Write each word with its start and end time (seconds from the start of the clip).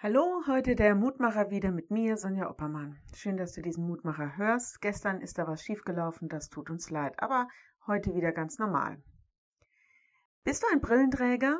Hallo, 0.00 0.44
heute 0.46 0.76
der 0.76 0.94
Mutmacher 0.94 1.50
wieder 1.50 1.72
mit 1.72 1.90
mir, 1.90 2.16
Sonja 2.16 2.48
Oppermann. 2.48 3.00
Schön, 3.16 3.36
dass 3.36 3.54
du 3.54 3.62
diesen 3.62 3.84
Mutmacher 3.84 4.36
hörst. 4.36 4.80
Gestern 4.80 5.20
ist 5.20 5.38
da 5.38 5.48
was 5.48 5.64
schiefgelaufen, 5.64 6.28
das 6.28 6.48
tut 6.50 6.70
uns 6.70 6.88
leid, 6.88 7.20
aber 7.20 7.48
heute 7.84 8.14
wieder 8.14 8.30
ganz 8.30 8.60
normal. 8.60 9.02
Bist 10.44 10.62
du 10.62 10.68
ein 10.72 10.80
Brillenträger? 10.80 11.58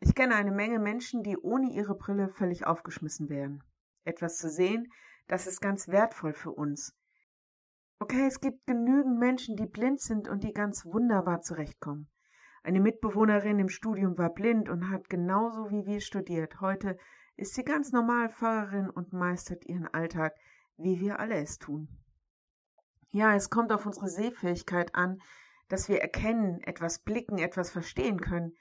Ich 0.00 0.14
kenne 0.14 0.36
eine 0.36 0.52
Menge 0.52 0.78
Menschen, 0.78 1.22
die 1.22 1.36
ohne 1.36 1.70
ihre 1.70 1.94
Brille 1.94 2.30
völlig 2.30 2.66
aufgeschmissen 2.66 3.28
wären. 3.28 3.62
Etwas 4.04 4.38
zu 4.38 4.48
sehen, 4.48 4.90
das 5.26 5.46
ist 5.46 5.60
ganz 5.60 5.86
wertvoll 5.86 6.32
für 6.32 6.52
uns. 6.52 6.96
Okay, 7.98 8.26
es 8.26 8.40
gibt 8.40 8.66
genügend 8.66 9.18
Menschen, 9.18 9.54
die 9.54 9.66
blind 9.66 10.00
sind 10.00 10.28
und 10.28 10.44
die 10.44 10.54
ganz 10.54 10.86
wunderbar 10.86 11.42
zurechtkommen. 11.42 12.08
Eine 12.62 12.80
Mitbewohnerin 12.80 13.58
im 13.58 13.68
Studium 13.68 14.16
war 14.16 14.32
blind 14.32 14.70
und 14.70 14.88
hat 14.90 15.10
genauso 15.10 15.70
wie 15.70 15.84
wir 15.84 16.00
studiert. 16.00 16.62
Heute 16.62 16.96
ist 17.36 17.54
sie 17.54 17.64
ganz 17.64 17.92
normal 17.92 18.30
Pfarrerin 18.30 18.90
und 18.90 19.12
meistert 19.12 19.64
ihren 19.66 19.86
Alltag, 19.88 20.34
wie 20.76 21.00
wir 21.00 21.20
alle 21.20 21.36
es 21.36 21.58
tun. 21.58 21.88
Ja, 23.10 23.34
es 23.34 23.50
kommt 23.50 23.72
auf 23.72 23.86
unsere 23.86 24.08
Sehfähigkeit 24.08 24.94
an, 24.94 25.20
dass 25.68 25.88
wir 25.88 26.00
erkennen, 26.00 26.60
etwas 26.62 26.98
blicken, 26.98 27.38
etwas 27.38 27.70
verstehen 27.70 28.20
können. 28.20 28.54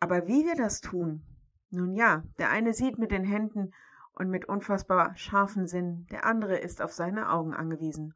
Aber 0.00 0.26
wie 0.26 0.44
wir 0.44 0.56
das 0.56 0.80
tun? 0.80 1.24
Nun 1.70 1.94
ja, 1.94 2.22
der 2.38 2.50
eine 2.50 2.74
sieht 2.74 2.98
mit 2.98 3.10
den 3.10 3.24
Händen 3.24 3.72
und 4.14 4.28
mit 4.28 4.44
unfassbar 4.46 5.16
scharfen 5.16 5.66
Sinn, 5.66 6.06
der 6.10 6.26
andere 6.26 6.58
ist 6.58 6.82
auf 6.82 6.92
seine 6.92 7.30
Augen 7.30 7.54
angewiesen. 7.54 8.14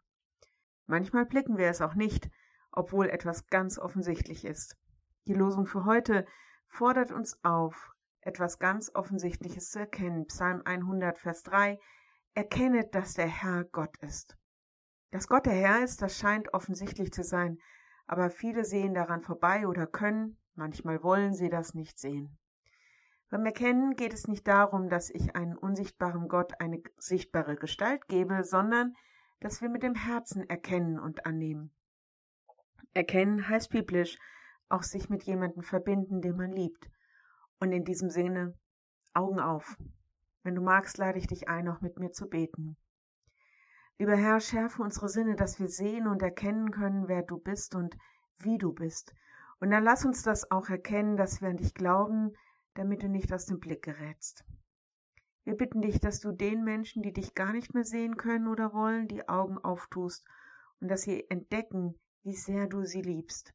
Manchmal 0.86 1.26
blicken 1.26 1.56
wir 1.56 1.68
es 1.68 1.80
auch 1.80 1.94
nicht, 1.94 2.30
obwohl 2.70 3.08
etwas 3.08 3.46
ganz 3.46 3.78
offensichtlich 3.78 4.44
ist. 4.44 4.76
Die 5.26 5.34
Losung 5.34 5.66
für 5.66 5.84
heute 5.84 6.26
fordert 6.68 7.12
uns 7.12 7.42
auf, 7.42 7.95
etwas 8.26 8.58
ganz 8.58 8.90
Offensichtliches 8.94 9.70
zu 9.70 9.78
erkennen. 9.78 10.26
Psalm 10.26 10.62
100, 10.64 11.18
Vers 11.18 11.42
3. 11.44 11.78
Erkennet, 12.34 12.94
dass 12.94 13.14
der 13.14 13.28
Herr 13.28 13.64
Gott 13.64 13.96
ist. 13.98 14.36
Dass 15.10 15.28
Gott 15.28 15.46
der 15.46 15.54
Herr 15.54 15.84
ist, 15.84 16.02
das 16.02 16.18
scheint 16.18 16.52
offensichtlich 16.52 17.12
zu 17.12 17.22
sein, 17.22 17.58
aber 18.06 18.30
viele 18.30 18.64
sehen 18.64 18.94
daran 18.94 19.22
vorbei 19.22 19.66
oder 19.66 19.86
können, 19.86 20.38
manchmal 20.54 21.02
wollen 21.02 21.34
sie 21.34 21.48
das 21.48 21.74
nicht 21.74 21.98
sehen. 21.98 22.36
Beim 23.30 23.44
Erkennen 23.46 23.94
geht 23.94 24.12
es 24.12 24.28
nicht 24.28 24.46
darum, 24.46 24.88
dass 24.88 25.10
ich 25.10 25.34
einen 25.34 25.56
unsichtbaren 25.56 26.28
Gott 26.28 26.60
eine 26.60 26.82
sichtbare 26.96 27.56
Gestalt 27.56 28.06
gebe, 28.08 28.44
sondern 28.44 28.94
dass 29.40 29.60
wir 29.60 29.68
mit 29.68 29.82
dem 29.82 29.94
Herzen 29.94 30.48
erkennen 30.48 30.98
und 30.98 31.26
annehmen. 31.26 31.72
Erkennen 32.94 33.48
heißt 33.48 33.70
biblisch 33.70 34.18
auch 34.68 34.82
sich 34.82 35.08
mit 35.08 35.22
jemandem 35.24 35.62
verbinden, 35.62 36.20
den 36.20 36.36
man 36.36 36.52
liebt. 36.52 36.88
Und 37.60 37.72
in 37.72 37.84
diesem 37.84 38.10
Sinne, 38.10 38.54
Augen 39.14 39.40
auf. 39.40 39.76
Wenn 40.42 40.54
du 40.54 40.62
magst, 40.62 40.98
lade 40.98 41.18
ich 41.18 41.26
dich 41.26 41.48
ein, 41.48 41.68
auch 41.68 41.80
mit 41.80 41.98
mir 41.98 42.12
zu 42.12 42.28
beten. 42.28 42.76
Lieber 43.98 44.16
Herr, 44.16 44.40
schärfe 44.40 44.82
unsere 44.82 45.08
Sinne, 45.08 45.36
dass 45.36 45.58
wir 45.58 45.68
sehen 45.68 46.06
und 46.06 46.20
erkennen 46.22 46.70
können, 46.70 47.08
wer 47.08 47.22
du 47.22 47.38
bist 47.38 47.74
und 47.74 47.96
wie 48.38 48.58
du 48.58 48.72
bist. 48.72 49.14
Und 49.58 49.70
dann 49.70 49.84
lass 49.84 50.04
uns 50.04 50.22
das 50.22 50.50
auch 50.50 50.68
erkennen, 50.68 51.16
dass 51.16 51.40
wir 51.40 51.48
an 51.48 51.56
dich 51.56 51.72
glauben, 51.72 52.32
damit 52.74 53.02
du 53.02 53.08
nicht 53.08 53.32
aus 53.32 53.46
dem 53.46 53.58
Blick 53.58 53.82
gerätst. 53.82 54.44
Wir 55.44 55.54
bitten 55.54 55.80
dich, 55.80 56.00
dass 56.00 56.20
du 56.20 56.32
den 56.32 56.62
Menschen, 56.64 57.02
die 57.02 57.12
dich 57.12 57.34
gar 57.34 57.52
nicht 57.52 57.72
mehr 57.72 57.84
sehen 57.84 58.16
können 58.16 58.48
oder 58.48 58.74
wollen, 58.74 59.08
die 59.08 59.28
Augen 59.28 59.58
auftust 59.58 60.26
und 60.80 60.88
dass 60.88 61.02
sie 61.02 61.24
entdecken, 61.30 61.94
wie 62.22 62.34
sehr 62.34 62.66
du 62.66 62.84
sie 62.84 63.00
liebst. 63.00 63.54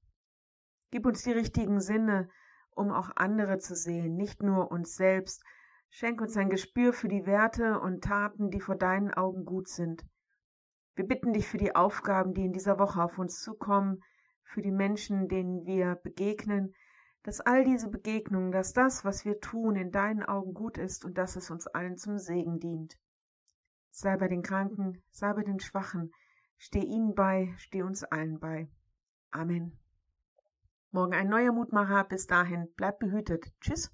Gib 0.89 1.05
uns 1.05 1.21
die 1.23 1.33
richtigen 1.33 1.81
Sinne, 1.81 2.29
um 2.75 2.91
auch 2.91 3.11
andere 3.15 3.59
zu 3.59 3.75
sehen, 3.75 4.15
nicht 4.15 4.41
nur 4.41 4.71
uns 4.71 4.95
selbst. 4.95 5.43
Schenk 5.89 6.21
uns 6.21 6.37
ein 6.37 6.49
Gespür 6.49 6.93
für 6.93 7.07
die 7.07 7.25
Werte 7.25 7.79
und 7.79 8.03
Taten, 8.03 8.49
die 8.49 8.61
vor 8.61 8.75
deinen 8.75 9.13
Augen 9.13 9.45
gut 9.45 9.67
sind. 9.67 10.05
Wir 10.95 11.05
bitten 11.05 11.33
dich 11.33 11.47
für 11.47 11.57
die 11.57 11.75
Aufgaben, 11.75 12.33
die 12.33 12.45
in 12.45 12.53
dieser 12.53 12.79
Woche 12.79 13.03
auf 13.03 13.17
uns 13.17 13.41
zukommen, 13.41 14.03
für 14.43 14.61
die 14.61 14.71
Menschen, 14.71 15.27
denen 15.27 15.65
wir 15.65 15.95
begegnen, 15.95 16.73
dass 17.23 17.39
all 17.39 17.63
diese 17.63 17.89
Begegnungen, 17.89 18.51
dass 18.51 18.73
das, 18.73 19.05
was 19.05 19.25
wir 19.25 19.39
tun, 19.39 19.75
in 19.75 19.91
deinen 19.91 20.23
Augen 20.23 20.53
gut 20.53 20.77
ist 20.77 21.05
und 21.05 21.17
dass 21.17 21.35
es 21.35 21.51
uns 21.51 21.67
allen 21.67 21.97
zum 21.97 22.17
Segen 22.17 22.59
dient. 22.59 22.97
Sei 23.91 24.17
bei 24.17 24.27
den 24.27 24.41
Kranken, 24.41 25.03
sei 25.11 25.33
bei 25.33 25.43
den 25.43 25.59
Schwachen, 25.59 26.11
steh 26.57 26.83
ihnen 26.83 27.13
bei, 27.13 27.53
steh 27.57 27.83
uns 27.83 28.03
allen 28.03 28.39
bei. 28.39 28.69
Amen. 29.31 29.80
Morgen 30.93 31.13
ein 31.13 31.29
neuer 31.29 31.53
Mutmacher. 31.53 32.03
Bis 32.03 32.27
dahin, 32.27 32.67
bleibt 32.75 32.99
behütet. 32.99 33.45
Tschüss. 33.61 33.91